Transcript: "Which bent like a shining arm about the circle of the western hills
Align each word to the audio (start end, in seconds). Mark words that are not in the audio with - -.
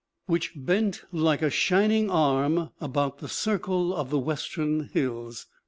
"Which 0.25 0.53
bent 0.55 1.03
like 1.11 1.43
a 1.43 1.51
shining 1.51 2.09
arm 2.09 2.71
about 2.81 3.19
the 3.19 3.29
circle 3.29 3.95
of 3.95 4.09
the 4.09 4.17
western 4.17 4.85
hills 4.91 5.45